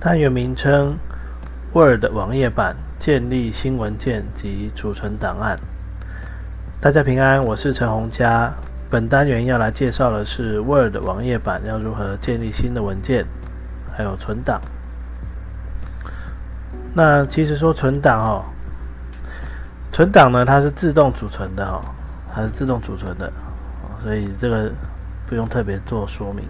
[0.00, 0.96] 单元名称
[1.74, 5.60] ：Word 网页版建立新文件及储存档案。
[6.80, 8.50] 大家平安，我是陈洪佳。
[8.88, 13.26] 本单元要来介绍的是 Word 网页版要如何建立新的文件，
[13.94, 14.62] 还有存档。
[16.94, 18.44] 那其实说存档哦，
[19.92, 21.84] 存档呢它是自动储存的哈，
[22.34, 23.30] 它是自动储存的，
[24.02, 24.72] 所以这个
[25.26, 26.46] 不用特别做说明。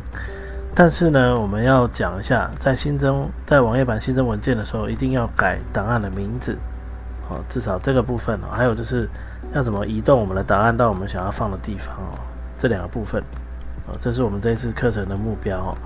[0.75, 6.57] 但是呢，我们要讲一下，在新增在网页版新增文件的时候，一定要改档案的名字，
[7.29, 9.09] 哦，至少这个部分哦，还有就是
[9.53, 12.17] 要怎么移动我们的档案到我们想要放的地方哦，
[12.57, 13.21] 这两个部分，
[13.87, 15.77] 哦，这是我们这一次课程的目标哦。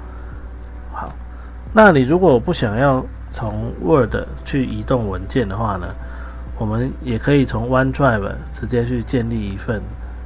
[0.93, 1.13] 好，
[1.73, 5.89] 那你如果不想要从 Word 去移动文件的话呢，
[6.59, 9.79] 我们也可以从 OneDrive 直接去建立一份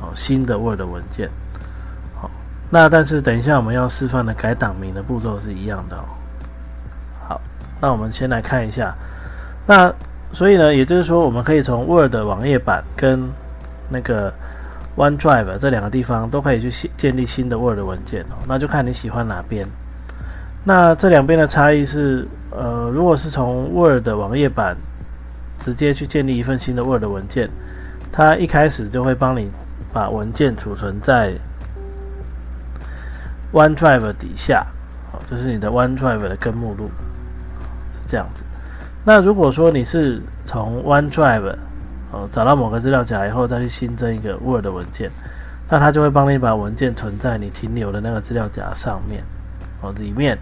[0.03, 1.31] 哦新的 Word 文件。
[2.71, 6.05] 那但是等一下我们要示范的改档名的步骤是一样的哦。
[7.27, 7.41] 好，
[7.81, 8.95] 那我们先来看一下。
[9.67, 9.91] 那
[10.33, 13.27] 所以呢，也就是说，我们可以从 Word 网页版跟
[13.89, 14.31] 那个
[14.97, 18.37] OneDrive 这两个地方都可以去建立新的 Word 文件哦。
[18.47, 19.67] 那就看你喜欢哪边。
[20.63, 24.77] 那这两边的差异是，呃，如果是从 Word 网页版
[25.59, 27.49] 直接去建立一份新的 Word 文件，
[28.13, 29.51] 它一开始就会帮你
[29.91, 31.33] 把文件储存在。
[33.53, 34.67] OneDrive 底下，
[35.13, 36.91] 哦，就是你的 OneDrive 的根目录
[37.95, 38.45] 是这样子。
[39.05, 41.55] 那如果说你是从 OneDrive
[42.13, 45.11] 哦找到某个资料夹以后，再去新增一个 Word 文件，
[45.71, 49.23] 那它就会帮你把文件存在你停留的那个资料夹上面
[49.81, 50.37] 哦里面，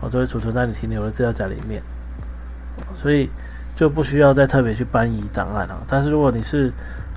[0.00, 1.80] 哦就会储存在你停留的资料夹里面，
[2.96, 3.30] 所以
[3.76, 5.80] 就不需要再特别去搬移档案了。
[5.86, 6.72] 但是如果你是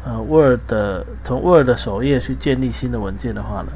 [0.05, 3.71] 呃 Word 的从 Word 的首页去建立新的文件的话呢？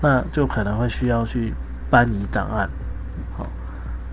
[0.00, 1.52] 那就可能会需要去
[1.90, 2.70] 搬移档案，
[3.36, 3.44] 好，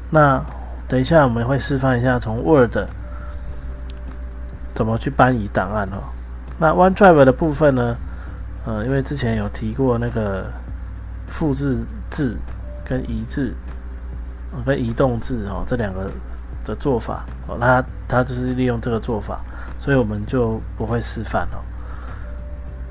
[0.09, 0.43] 那
[0.87, 2.75] 等一下我们会示范一下从 Word
[4.73, 6.01] 怎么去搬移档案哦。
[6.57, 7.95] 那 OneDrive 的部分呢，
[8.65, 10.45] 呃，因为之前有提过那个
[11.27, 12.35] 复制字
[12.83, 13.53] 跟移字
[14.65, 16.09] 跟移动字哦这两个
[16.65, 19.39] 的做法哦，它它就是利用这个做法，
[19.77, 21.61] 所以我们就不会示范哦。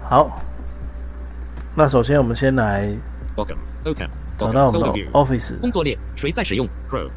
[0.08, 0.40] 好。
[1.76, 2.88] 那首先，我们先来
[3.34, 4.06] ，Welcome OK，
[4.38, 7.10] 找到我们的 Office 工作列，谁在使用？Pro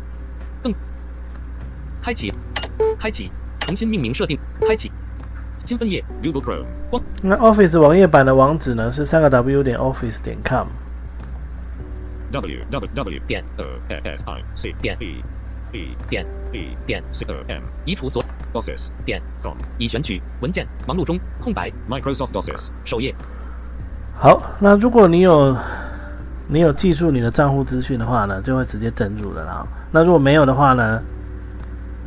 [0.63, 0.73] 更
[2.01, 2.34] 开启，
[2.97, 3.29] 开启，
[3.59, 4.91] 重新命名设定，开启
[5.63, 6.03] 新分页。
[6.23, 7.03] Google Chrome 光。
[7.22, 10.66] 那 Office 网页版的网址呢是三个 W 点 Office 点 com。
[12.31, 15.24] W W W 点 O F I C 点 B
[15.72, 21.72] B 点 B 点 C O M 移除所 Office 点 com 已选取文件，忙碌中，空白。
[21.88, 23.13] Microsoft Office 首页。
[24.19, 25.55] 好，那如果你有
[26.47, 29.63] 你有记住你的账户资讯的话呢，就会直接登录了啦。
[29.91, 31.00] 那如果没有的话呢，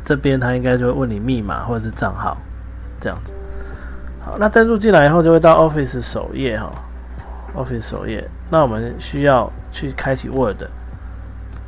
[0.04, 2.36] 这边他应该就会问你密码或者是账号，
[3.00, 3.32] 这样子。
[4.24, 6.72] 好，那登录进来以后就会到 Office 首页哈
[7.54, 8.28] ，Office 首页。
[8.50, 10.64] 那我们需要去开启 Word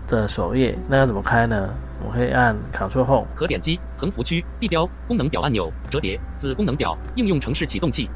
[0.08, 1.68] 的首页，那要怎么开呢？
[2.00, 8.10] 我们可以按 Ctrl Home，可点击横幅区地标功能表按钮，折叠子功能表应用程式启动器。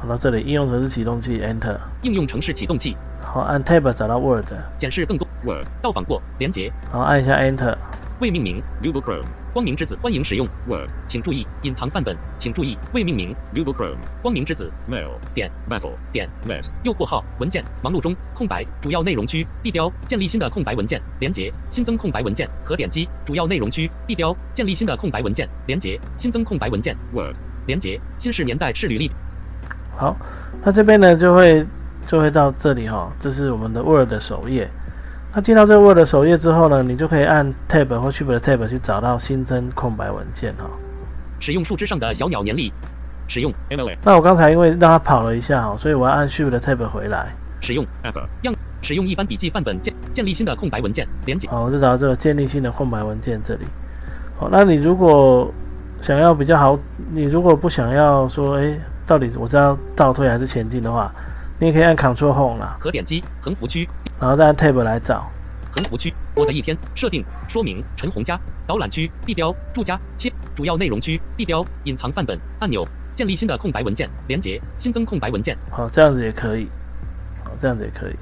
[0.00, 1.76] 好，到这里应用程式启动器，Enter。
[2.00, 2.96] 应用程式启动器。
[3.22, 4.46] 好，按 Tab 找到 Word。
[4.78, 5.66] 显示更多 Word。
[5.82, 6.72] 到访过连接。
[6.90, 7.76] 好，按一下 Enter。
[8.18, 9.26] 未命名 Google Chrome。
[9.52, 10.88] 光明之子欢迎使用 Word。
[11.06, 12.16] 请注意隐藏范本。
[12.38, 13.98] 请注意未命名 Google Chrome。
[14.22, 16.64] 光明之子 Mail 点 Mail 点 Mail。
[16.82, 27.36] 右括号文件忙碌中空白主要内容区地标建立新的空白文件连接新增空白文件可点击主要内容区地标建立新的空白文件连接新增空白文件 Word
[27.66, 29.10] 连接新式年代式履历。
[29.96, 30.16] 好，
[30.62, 31.66] 那这边呢就会
[32.06, 34.68] 就会到这里哈，这是我们的 Word 的首页。
[35.34, 40.68] 那进到这个 Word 首页之后呢，你就可以按 Tab 或 Shift 的 Tab 去找到新增空白文件哈。
[41.38, 42.72] 使用树枝上的小鸟年历，
[43.28, 43.52] 使用。
[44.02, 47.28] 那我刚才因为让它跑了一下哈，所以我要按 Shift 的 Tab 回来。
[47.60, 51.46] 使用 App 样，使用一般笔记范本建建立新的空白文件连接。
[51.48, 53.66] 好，我就找到这个建立新的空白文件这里。
[54.38, 55.52] 好，那你如果
[56.00, 56.78] 想要比较好，
[57.12, 58.74] 你如果不想要说哎。
[59.10, 61.12] 到底我是要倒退还是前进的话，
[61.58, 63.88] 你也可以按 Ctrl Home 啦，可点击横幅区，
[64.20, 65.28] 然后再按 Tab 来找。
[65.72, 72.86] 横幅区，我的一天设定说明陈红家导览区地标住家切主要内容区地标隐藏范本按钮
[73.16, 76.68] 建立新的空白文件连接新增空白文件好，这样子也可以。
[77.42, 78.14] 好，这样子也可以。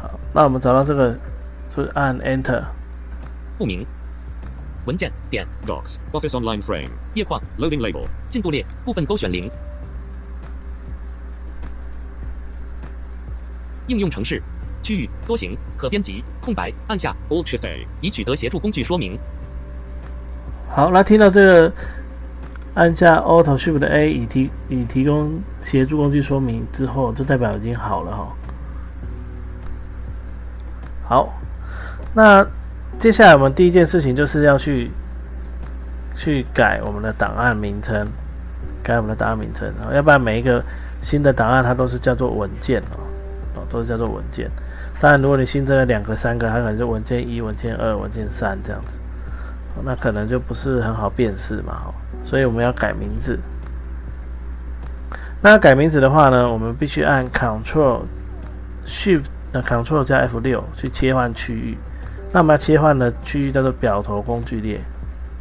[0.00, 1.18] 好，那我们找到这个，
[1.68, 2.62] 就按 Enter。
[3.58, 3.84] 不明
[4.86, 5.96] 文件点 Docs.
[6.12, 6.90] Office Online Frame.
[7.14, 8.06] 页框 Loading label.
[8.28, 9.50] 进度列部分勾选零
[13.90, 14.40] 应用程式
[14.82, 17.86] 区域多行可编辑空白按下 Alt Shift A.
[18.00, 19.18] 以取得协助工具说明
[20.68, 21.72] 好，那听到这个，
[22.74, 28.28] 按下 Alt Shift A 以提以提供协助工具说明之后，就代表已经好了哈。
[31.02, 31.34] 好，
[32.14, 32.46] 那
[33.00, 34.92] 接下来我们第一件事情就是要去
[36.16, 38.06] 去改我们的档案名称，
[38.84, 40.64] 改我们的档案名称啊，要不然每一个
[41.00, 43.09] 新的档案它都是叫做文件，哦
[43.70, 44.50] 都是叫做文件。
[45.00, 48.98] 当然，如果你新增了两个、三个，它可能就文件一、文件二、文件三这样子。
[49.82, 53.38] 那可能就不是很好辨识嘛，哦，所以我们要改名字。
[55.40, 58.00] 那改名字的话呢，我们必须按 Control
[58.86, 61.78] Shift 呃 Ctrl 加 F 六去切换区域。
[62.30, 64.78] 那我们要切换的区域叫做表头工具列。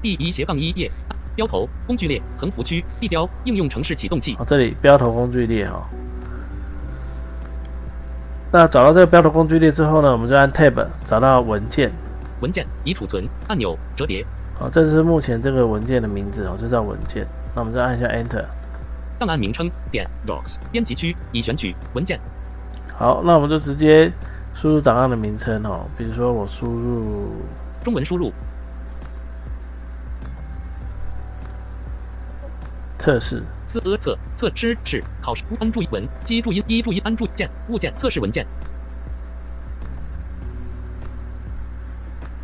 [0.02, 0.90] 第一斜杠一页
[1.36, 5.84] 标头工具列横幅区地标应用程式启动器哦，这里标头工具列哦。
[8.52, 11.92] 那找到这个标的工具列之后呢，我们就按 Tab 找到文件。
[12.42, 14.26] 文件已储存按钮折叠
[14.58, 17.28] 好，这是目前这个文件的名字哦，就叫文件。
[17.54, 18.46] 那我们再按一下 Enter。
[19.20, 20.56] 档案名称点 Docs.
[20.72, 22.18] 编辑区已选取文件
[22.96, 24.10] 好，那我们就直接
[24.56, 27.28] 输入档案的名称哦，比如说我输入
[27.84, 28.32] 中文输入
[32.98, 38.46] 测试，测测知识考试安注文基注音一注音安注键物件测试文件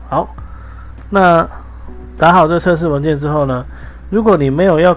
[0.08, 0.36] 好，
[1.10, 1.46] 那
[2.18, 3.66] 打好这测试文件之后呢，
[4.12, 4.96] 如果你没有要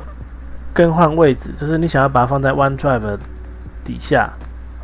[0.74, 3.18] 更换位置，就是你想要把它放在 OneDrive
[3.82, 4.30] 底下，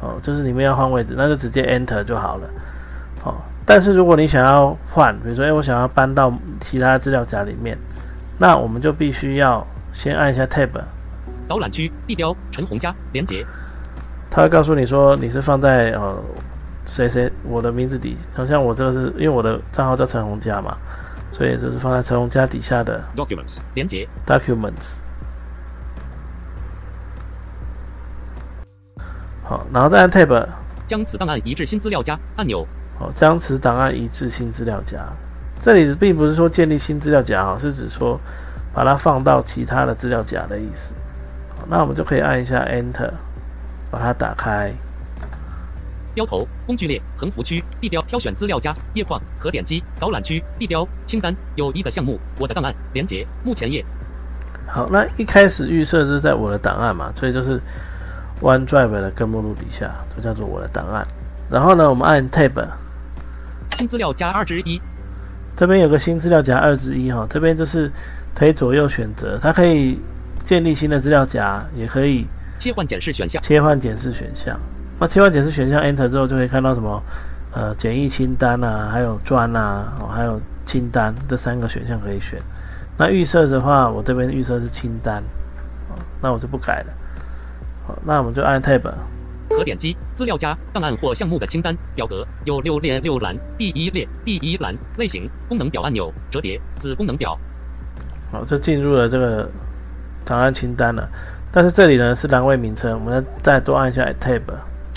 [0.00, 2.48] 哦，就是你们要换位置，那就直接 Enter 就好了，
[3.22, 3.34] 哦。
[3.66, 7.78] 但是如果你想要换，比如说，哎，我想要搬到其他资料夹里面，
[8.38, 10.70] 那我们就必须要先按一下 Tab，
[11.48, 13.44] 导览区地标陈红家连接
[14.30, 16.16] 他会告诉你说你是放在呃
[16.86, 20.76] 谁谁我的名字底，好像我这个是因为我的账号叫陈红家嘛，
[21.32, 23.58] 所以就是放在陈红家底下的 Documents.
[23.74, 24.96] 连接 Documents。
[29.42, 30.46] 好，然后再按 Tab，
[30.86, 32.66] 将此档案移至新资料夹按钮
[32.98, 34.98] 好，将此档案移至新资料夹。
[35.60, 38.20] 这里并不是说建立新资料夹哈，是指说
[38.74, 40.92] 把它放到其他的资料夹的意思。
[41.68, 43.10] 那我们就可以按一下 Enter，
[43.90, 44.72] 把它打开。
[46.14, 53.84] 标头工具列横幅区地标挑选资料夹页框可点击导览区地标清单有一个项目我的档案连接目前页
[54.68, 57.60] 好，那一开始预设是在我的档案嘛，所以就是
[58.40, 61.06] OneDrive 的根目录底下，就叫做我的档案。
[61.50, 62.64] 然后呢，我们按 Tab，
[63.76, 64.80] 新资料夹二之一
[65.56, 67.90] 这边有个新资料夹二之一哈，这边就是
[68.34, 69.98] 可以左右选择，它可以
[70.44, 72.26] 建立新的资料夹，也可以
[72.58, 74.58] 切换检视选项切换检视选项。
[75.00, 77.02] 那切换检视选项 Enter 之后，就可以看到什么
[77.52, 82.40] 呃简易清单啊，还有砖啊，哦还有清单这三个选项可以选。
[82.96, 85.20] 那预设的话，我这边预设是清单，
[85.90, 86.92] 哦，那我就不改了。
[87.86, 88.82] 好，那我们就按 Tab，
[89.48, 97.38] 可点击资料夹档案或项目的清单表格有六列六栏第一列第一栏类型功能表按钮折叠子功能表
[98.30, 99.50] 好，就进入了这个
[100.24, 101.08] 档案清单了。
[101.52, 104.42] 但是这里呢是栏位名称，我们再多按一下 Tab。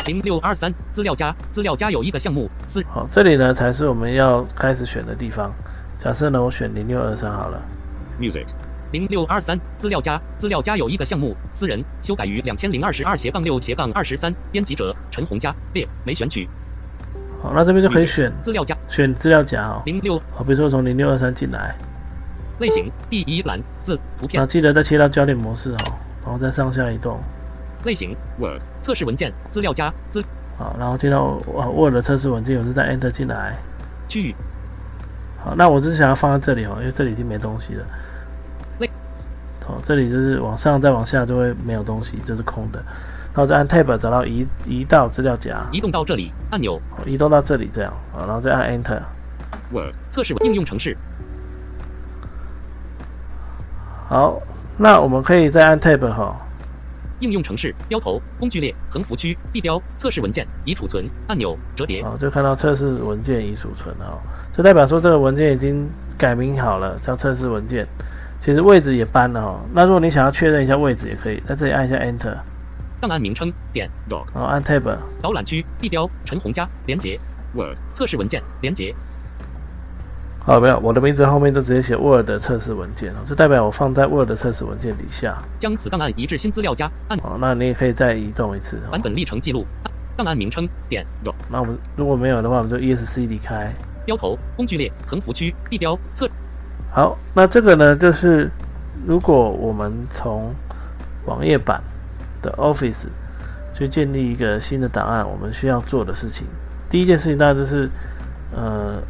[0.06, 5.52] 零六二三资料夹资料夹有一个项目私好，这里呢才是我们要开始选的地方。
[6.00, 7.62] 假设呢，我选零六二三好了。
[8.20, 8.46] Music.
[8.94, 16.48] 零六二三资料夹资料夹有一个项目私人修改于两千零二十二斜杠六斜杠二十三编辑者陈红佳列没选取
[17.44, 19.82] 好，那这边就可以选资料夹选资料夹哦。
[19.86, 21.76] 零六好，比如说从零六二三进来，
[22.60, 25.78] 类型第一栏字图那片记得再切到焦点模式哦，
[26.24, 27.20] 然后再上下移动。
[27.86, 28.62] 类型 Word.
[28.82, 30.24] 测试文件资料夹资
[30.58, 33.56] 好，然后进到呃 Word 的测试文件，我是再 Enter 进来。
[34.10, 34.34] 区域
[35.40, 37.86] 好，那我只是想要放在这里哦，因为这里已经没东西了
[38.80, 38.90] 类。
[39.64, 42.84] 好，这里就是往上再往下就会没有东西，这是空的。
[43.34, 49.00] 然后再按 Tab 找到移移到资料夹，移动到这里按钮好移动到这里这样，好，然后再按 Enter。
[49.72, 49.94] Word.
[50.10, 50.98] 测试应用程式
[54.08, 54.42] 好，
[54.78, 56.36] 那我们可以再按 Tab 哈，
[57.20, 64.18] 应用程式标头工具列横幅区地标测试文件已储存按钮折叠哦，就看到测试文件已储存哈，
[64.54, 67.86] 这代表说这个文件已经改名好了，叫测试文件。
[68.40, 69.60] 其实位置也搬了哈。
[69.74, 72.38] 那如果你想要确认一下位置，也可以在这里按一下 Enter，
[73.02, 74.26] 档案名称点 Doc.
[74.34, 74.96] 然后按 Tab。
[75.22, 77.20] 导览区地标陈红家连接
[77.56, 77.76] Word.
[77.96, 78.96] 测试文件连接
[80.48, 87.38] 好，没有，我的名字后面就直接写 Word 测试文件哦，这代表我放在 Word 测试文件底下将此档案移至新资料夹按哦。
[87.38, 88.92] 那你也可以再移动一次哦。
[88.92, 89.66] 版本历程记录
[90.16, 91.06] 档案名称点
[91.52, 93.70] 那我们如果没有的话，我们就 ESC 离开。
[94.06, 96.30] 标头工具列横幅区地标测
[96.94, 98.50] 好，那这个呢，就是
[99.06, 100.56] 如果我们从
[101.26, 101.84] 网页版
[102.42, 103.08] 的 Office
[103.74, 106.48] 去建立一个新的档案，我们需要做的事情，
[106.90, 107.90] 第一件事情当然就是
[108.56, 109.02] 呃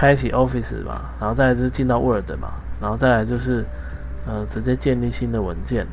[0.00, 2.48] 开启 Office 嘛，然后再来就是进到 Word 嘛，
[2.80, 3.62] 然后再来就是
[4.26, 5.86] 呃直接建立新的文件，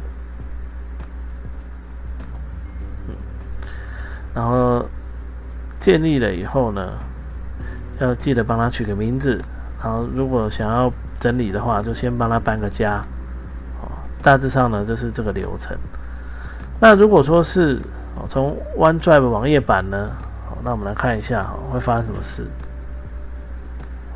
[4.33, 4.85] 然后
[5.81, 6.93] 建立了以后呢，
[7.99, 9.43] 要记得帮他取个名字，
[9.83, 13.03] 然后如果想要整理的话，就先帮他搬个家。
[13.81, 13.91] 哦，
[14.23, 15.77] 大致上呢就是这个流程。
[16.79, 17.81] 那如果说是
[18.29, 20.11] 从 OneDrive 网页版呢，
[20.47, 22.47] 好，那我们来看一下哈会发生什么事。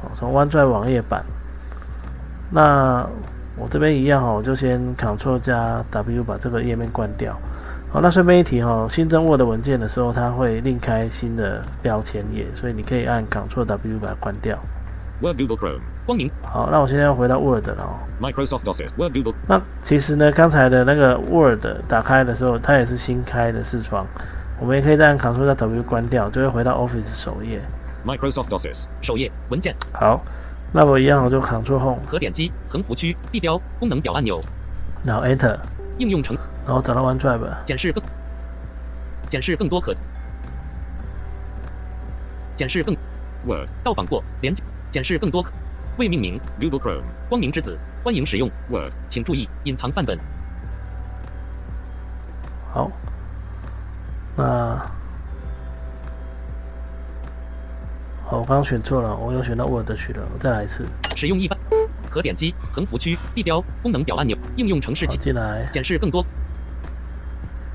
[0.02, 1.24] 好，从 OneDrive 网页版，
[2.50, 3.08] 那
[3.56, 7.38] 我这边一样哈，我就先 Ctrl 加 W 把这个页面关掉。
[7.92, 14.58] 好，那顺便一提哈，新增 Word 文件的时候，它会另开新的标签页，所以你可以按 Ctrl W 把它关掉。
[15.22, 15.82] Word Google Chrome.
[16.04, 18.00] 光明好，那我现在要回到 Word 了哦。
[18.20, 18.90] Microsoft Office.
[18.98, 19.36] Word Google.
[19.48, 24.06] 那其实呢，刚才的那个 Word 打开的时候，它也是新开的视窗，
[24.60, 27.62] 我们也可以再按 Ctrl 加 W 关掉，就会回到 Office 首页。
[28.06, 28.86] Microsoft Office.
[29.02, 30.22] 首页文件好，
[30.74, 34.42] 那我一样，我就 Ctrl Home，可点击横幅区地标功能表按钮
[35.04, 35.58] 然后 Enter，
[35.98, 38.04] 应用程然后找到 OneDrive，检示更
[39.30, 39.94] 显示更多可
[42.58, 42.96] 显示更
[43.46, 43.68] Word.
[43.84, 45.52] 到访过连接检视更多可
[45.98, 47.04] 未命名 Google Chrome.
[47.28, 48.92] 光明之子欢迎使用 Word.
[49.10, 50.18] 请注意隐藏范本
[52.74, 52.90] 好，
[54.38, 54.90] 那
[58.32, 60.86] 好，我刚刚选错了，我又选到 Word 去了，我再来一次，
[61.18, 61.60] 使用一般
[62.10, 66.26] 可点击横幅区地标功能表按钮应用程式进来，显示更多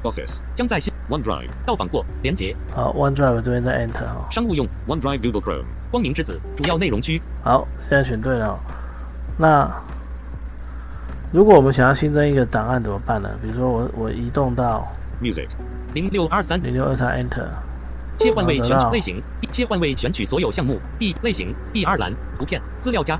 [0.02, 0.38] Office.
[0.54, 1.50] 将在新 OneDrive.
[1.66, 5.66] 到访过连接好，OneDrive 这边再 Enter 哈，商务用 OneDrive Google Chrome.
[5.90, 8.58] 光明之子主要内容区好，现在选对了哦。
[9.36, 9.70] 那
[11.32, 13.28] 如果我们想要新增一个档案怎么办呢？
[13.42, 14.88] 比如说我我移动到
[15.20, 15.48] Music.
[15.92, 17.44] 零六二三零六二三 Enter，
[18.18, 20.80] 切换为选取类型，切换为选取所有项目。
[20.98, 21.54] D 类型。
[21.72, 22.12] 第二栏。
[22.38, 22.60] 图片。
[22.80, 23.18] 资料夹。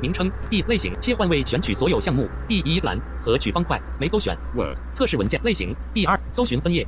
[0.00, 0.30] 名称。
[0.48, 0.92] D 类型。
[1.00, 2.28] 切换为选取所有项目。
[2.46, 2.98] 第一栏。
[3.22, 3.80] 和取方块。
[3.98, 4.36] 没勾选。
[4.54, 4.76] Word.
[4.94, 5.74] 测试文件类型。
[5.92, 6.18] 第二。
[6.32, 6.86] 搜寻分页。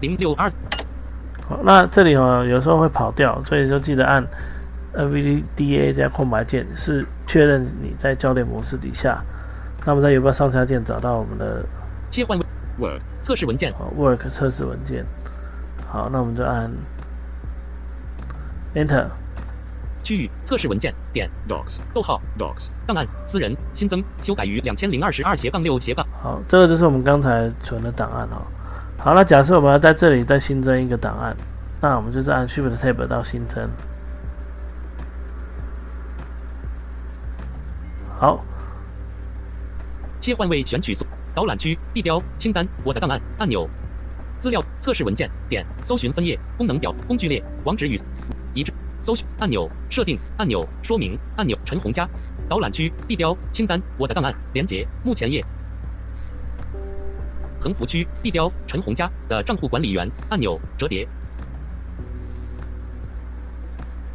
[0.00, 0.50] 零六二。
[1.48, 4.24] 好，那这里哦有时候会跑掉，所以就记得按
[4.94, 9.22] NVDA 加空白键，是确认你在教练模式底下。
[9.84, 11.64] 那么在右边上下键找到我们的
[12.10, 12.44] 切换为
[12.78, 13.00] Word.
[13.22, 13.72] 测试文件。
[13.72, 15.04] 好 Work 测试文件。
[15.96, 16.70] 好，那我们就按
[18.74, 19.06] Enter。
[20.04, 21.78] 区域测试文件点 Docs.
[21.94, 22.68] 逗号 Docs.
[22.86, 28.44] 档案私人新增修改于两千零二十二斜杠六斜杠好，这个就是我们刚才存的档案哦。
[28.98, 31.34] 好，那假设我们要在这里再新增一个档案，
[31.80, 33.66] 那我们就是按 Shift Tab 到新增。
[38.18, 38.44] 好，
[40.20, 43.66] 切换为选取所导览区地标清单我的档案按钮
[44.38, 47.98] 资料测试文件点搜寻分页功能表工具列网址与
[48.54, 52.08] 一致搜寻按钮设定按钮说明按钮陈红家
[52.48, 55.44] 导览区地标清单我的档案连接目前页
[57.60, 61.06] 横幅区地标陈红家的账户管理员按钮折叠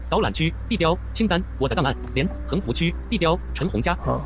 [0.10, 4.22] 导览区地标清单我的档案连横幅区地标陈红家好，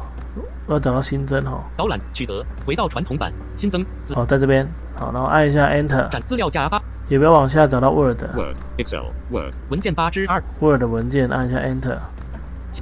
[0.65, 1.63] 我要找到新增哈。
[1.77, 8.23] 导览取得回到传统版新增资好，在这边，好，然后按一下 Enter，展资料夹八也不要往下找到 Word。
[8.35, 8.55] Word.
[8.77, 9.05] Excel.
[9.31, 9.53] Word.
[9.69, 11.97] 文件八之二 Word 文件按一下 Enter。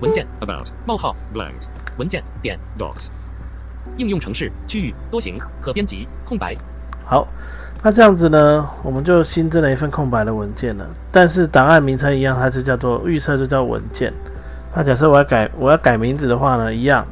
[0.02, 0.68] 文件 About.
[0.86, 1.54] 冒号 Blank.
[1.98, 3.08] 文件点 Docs.
[3.98, 6.56] 应用程式区域多行可编辑空白
[7.06, 7.28] 好，
[7.84, 10.88] 那这样子呢，我们就新增了一份空白的文件了。
[11.12, 14.12] 但是档案名称一样，它就叫做预设，就叫文件。
[14.74, 17.06] 那假设我要改我要改名字的话呢，一样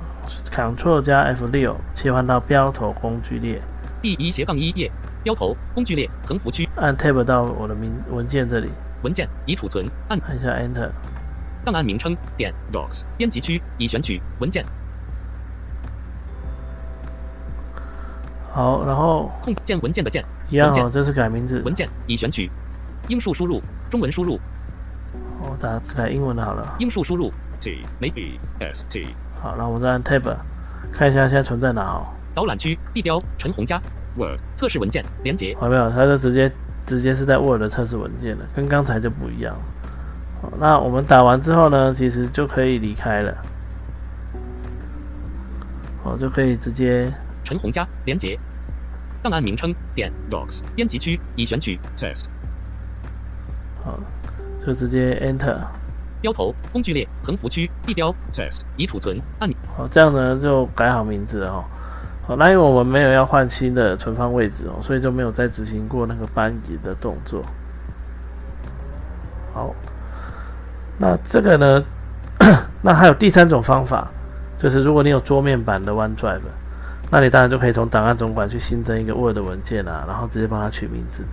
[0.49, 3.61] ，Ctrl 加 F 六切换到标头工具列，
[4.01, 4.91] 第一斜杠一页
[5.23, 8.69] 标头工具列横幅区按 Tab 到我的名文件这里，
[9.03, 10.89] 文件已储存按按一下 Enter。
[11.63, 13.03] 档案名称点 Docs.
[13.17, 14.65] 编辑区已选取文件
[18.51, 21.61] 好，然后空键文件的键，一样哦，这是改名字。
[21.61, 22.49] 文件已选取，
[23.07, 24.39] 英数输入，中文输入，
[25.39, 26.75] 我打改英文的好了。
[26.79, 27.31] 英数输入
[27.61, 27.85] ，T.
[28.01, 28.33] Maybe.
[28.33, 28.39] E.
[28.59, 28.85] S.
[28.89, 29.15] T.
[29.39, 30.35] 好，那我们再按 Tab
[30.91, 32.07] 看一下现在存在哪哦。
[32.33, 33.81] 导览区地标陈红家
[34.17, 34.39] ，Word.
[34.55, 35.89] 测试文件连接，好没有？
[35.89, 36.51] 它就直接
[36.85, 39.55] 直接是在 Word 的测试文件了，跟刚才就不一样。
[40.41, 43.35] 好，那我们打完之后呢，其实就可以离开了。
[46.03, 47.11] 好，就可以直接
[47.43, 48.39] 陈红家连接，
[49.21, 50.61] 档案名称点 Docs.
[50.75, 52.23] 编辑区已选取，Test.
[53.83, 53.99] 好，
[54.65, 55.57] 就直接 Enter。
[56.21, 58.61] 标头工具列横幅区地标 Test.
[58.77, 61.63] 已储存按钮，好，这样呢就改好名字了哦。
[62.37, 67.43] 那因为我们没有要换新的存放位置哦，所以就没有再执行过那个搬移的动作。
[69.53, 69.73] 好，
[70.97, 71.83] 那这个呢，
[72.81, 74.07] 那还有第三种方法，
[74.57, 76.39] 就是如果你有桌面版的 OneDrive，
[77.09, 81.23] 那你当然就可以从档案总管去新增一个 Word 文件啊，然后直接帮它取名字。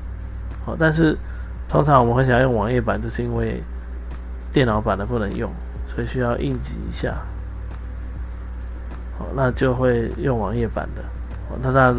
[0.64, 1.16] 好，但是
[1.68, 3.62] 通常我们会想要用网页版，就是因为
[4.52, 5.50] 电脑版的不能用，
[5.86, 7.14] 所以需要应急一下。
[9.18, 11.02] 哦，那就会用网页版的。
[11.50, 11.94] 哦那，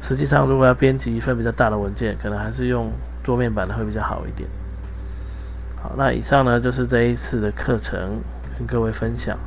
[0.00, 2.90] 实际上如果要编辑一份比较大的文件，可能还是用
[3.22, 4.48] 桌面版的会比较好一点。
[5.82, 8.20] 好，那以上呢就是这一次的课程，
[8.58, 9.38] 跟各位分享。